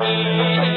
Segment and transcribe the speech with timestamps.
[0.00, 0.67] me.